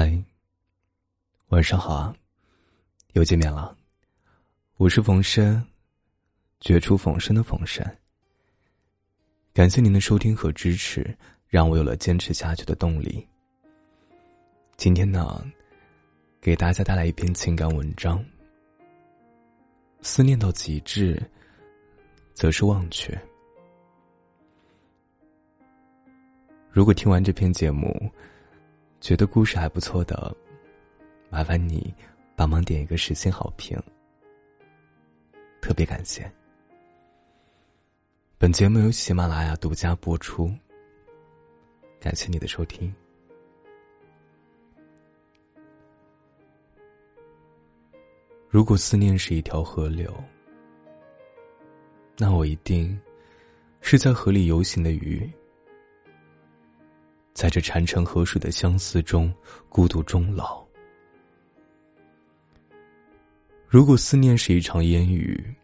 [0.00, 0.16] 嗨，
[1.48, 2.14] 晚上好啊！
[3.14, 3.76] 又见面了，
[4.76, 5.60] 我是冯生，
[6.60, 7.84] 绝处逢生的冯生。
[9.52, 11.12] 感谢您的收听和支持，
[11.48, 13.26] 让我有了坚持下去的动力。
[14.76, 15.44] 今天呢，
[16.40, 18.24] 给大家带来一篇情感文章。
[20.02, 21.20] 思念到极致，
[22.34, 23.20] 则是忘却。
[26.70, 28.08] 如果听完这篇节目，
[29.00, 30.36] 觉得故事还不错的，
[31.30, 31.94] 麻烦你
[32.34, 33.80] 帮忙点一个十星好评，
[35.60, 36.30] 特别感谢。
[38.38, 40.50] 本节目由喜马拉雅独家播出，
[42.00, 42.92] 感谢你的收听。
[48.48, 50.12] 如果思念是一条河流，
[52.16, 52.98] 那我一定
[53.80, 55.30] 是在河里游行的鱼。
[57.38, 59.32] 在这潺潺河水的相思中，
[59.68, 60.60] 孤独终老。
[63.68, 65.54] 如果思念是一场烟雨，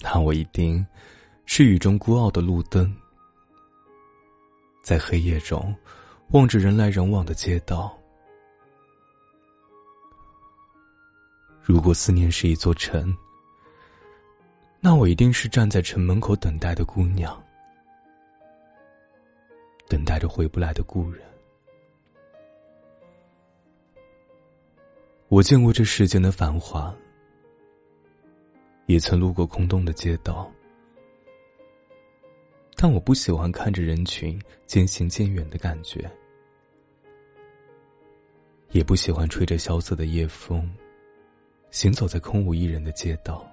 [0.00, 0.86] 那我一定
[1.44, 2.96] 是雨中孤傲的路灯，
[4.82, 5.76] 在黑夜中
[6.30, 7.94] 望着人来人往的街道。
[11.60, 13.14] 如果思念是一座城，
[14.80, 17.41] 那我一定是站在城门口等待的姑娘。
[19.92, 21.22] 等待着回不来的故人。
[25.28, 26.96] 我见过这世间的繁华，
[28.86, 30.50] 也曾路过空洞的街道，
[32.74, 36.10] 但我不喜欢看着人群渐行渐远的感觉，
[38.70, 40.74] 也不喜欢吹着萧瑟的夜风，
[41.70, 43.46] 行走在空无一人的街道。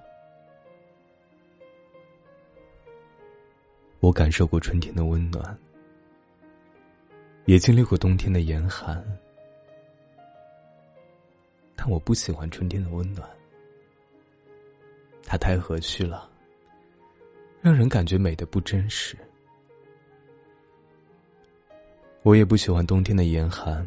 [4.00, 5.60] 我感受过春天的温暖。
[7.46, 9.04] 也经历过冬天的严寒，
[11.76, 13.28] 但我不喜欢春天的温暖，
[15.24, 16.30] 它太和煦了，
[17.60, 19.18] 让人感觉美的不真实。
[22.22, 23.84] 我也不喜欢冬天的严寒，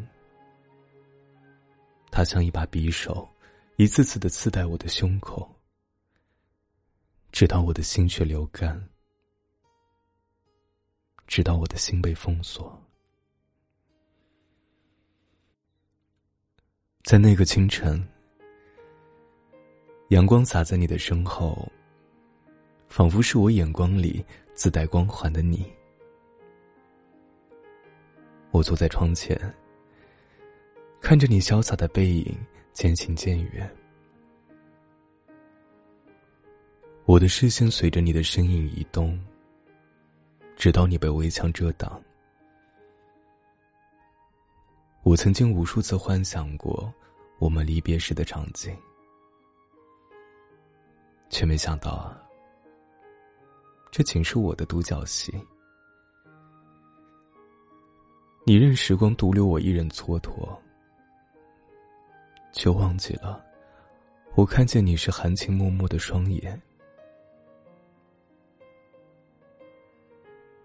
[2.10, 3.28] 它像一把匕首，
[3.76, 5.48] 一次次的刺在我的胸口，
[7.30, 8.88] 直到我的心血流干，
[11.28, 12.76] 直到我的心被封锁。
[17.12, 18.02] 在那个清晨，
[20.08, 21.70] 阳光洒在你的身后，
[22.88, 24.24] 仿佛是我眼光里
[24.54, 25.70] 自带光环的你。
[28.50, 29.38] 我坐在窗前，
[31.02, 32.34] 看着你潇洒的背影
[32.72, 33.70] 渐行渐远，
[37.04, 39.22] 我的视线随着你的身影移动，
[40.56, 42.02] 直到你被围墙遮挡。
[45.02, 46.90] 我曾经无数次幻想过
[47.42, 48.72] 我们离别时的场景，
[51.28, 52.16] 却没想到，
[53.90, 55.34] 这仅是我的独角戏。
[58.46, 60.56] 你任时光独留我一人蹉跎，
[62.52, 63.44] 却忘记了，
[64.36, 66.62] 我看见你是含情脉脉的双眼。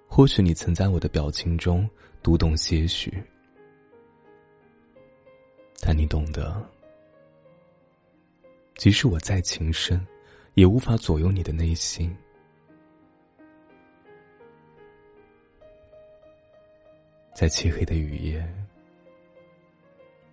[0.07, 1.89] 或许你曾在我的表情中
[2.21, 3.11] 读懂些许。
[5.79, 6.61] 但你懂得，
[8.75, 10.05] 即使我再情深，
[10.55, 12.15] 也无法左右你的内心。
[17.33, 18.45] 在漆黑的雨夜，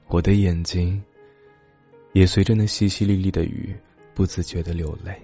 [0.09, 1.03] 我的眼睛
[2.15, 3.77] 也随着那淅淅沥沥的雨
[4.15, 5.15] 不自觉的流泪，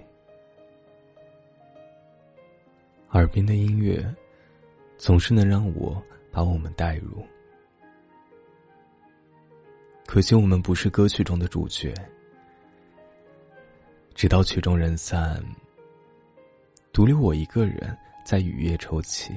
[3.09, 4.03] 耳边的音乐
[4.97, 6.01] 总是能让我
[6.31, 7.25] 把我们带入。
[10.13, 11.93] 可惜我们不是歌曲中的主角，
[14.13, 15.41] 直到曲终人散，
[16.91, 19.31] 独留我一个人在雨夜抽泣。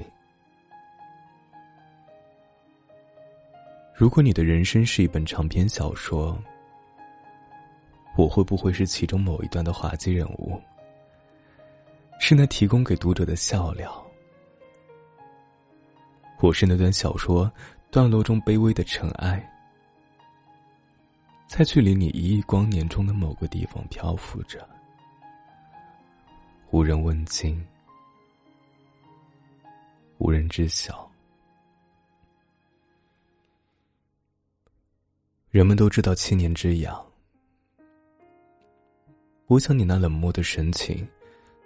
[3.95, 6.37] 如果你的人生是一本长篇小说，
[8.17, 10.61] 我会不会是其中某一段的滑稽人物？
[12.19, 14.05] 是那提供给读者的笑料？
[16.41, 17.49] 我是那段小说
[17.89, 19.41] 段落中卑微的尘埃？
[21.47, 24.67] 在距离你一亿光年中的某个地方漂浮着，
[26.71, 27.65] 无人问津，
[30.17, 31.09] 无人知晓。
[35.49, 37.05] 人们都知道七年之痒，
[39.45, 41.07] 我想你那冷漠的神情，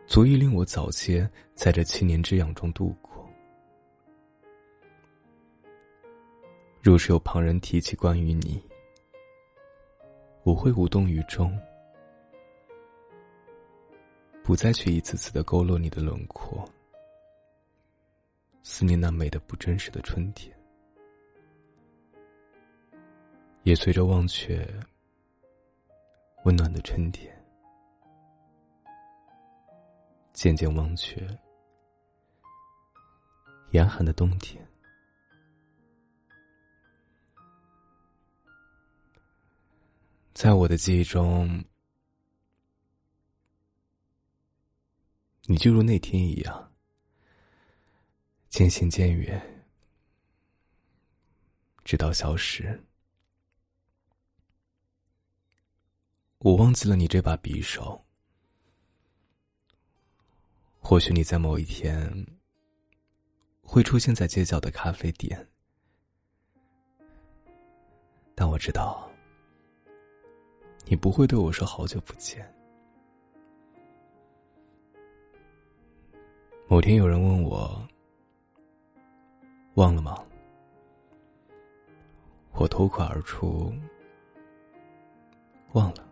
[0.05, 3.27] 足以令我早些在这七年之痒中度过。
[6.81, 8.61] 若是有旁人提起关于你，
[10.43, 11.55] 我会无动于衷，
[14.43, 16.67] 不再去一次次的勾勒你的轮廓，
[18.63, 20.57] 思念那美的不真实的春天，
[23.63, 24.67] 也随着忘却
[26.45, 27.31] 温暖的春天，
[30.31, 31.21] 渐渐忘却
[33.71, 34.68] 严寒的冬天。
[40.39, 41.65] 在我的记忆中，
[45.47, 46.71] 你就如那天一样，
[48.47, 49.65] 渐行渐远，
[51.83, 52.81] 直到消失。
[56.37, 58.05] 我忘记了你这把匕首，
[60.79, 62.25] 或许你在某一天
[63.61, 65.49] 会出现在街角的咖啡店，
[68.33, 69.08] 但我知道。
[70.89, 72.43] 你不会对我说好久不见。
[76.67, 77.87] 某天有人问我，
[79.75, 80.17] 忘了吗？
[82.53, 83.71] 我脱口而出，
[85.73, 86.03] 忘了。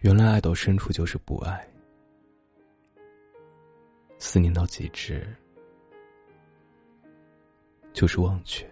[0.00, 1.66] 原来爱到深处就是不爱，
[4.18, 5.26] 思念到极致
[7.94, 8.68] 就是忘却。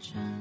[0.00, 0.39] 真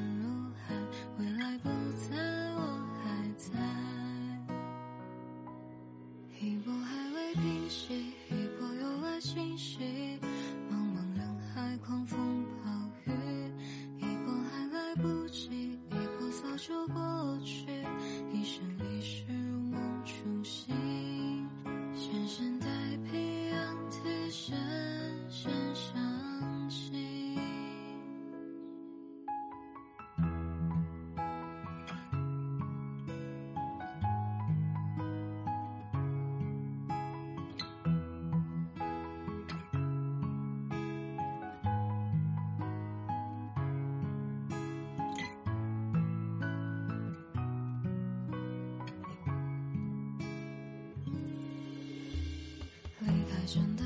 [53.52, 53.84] 真的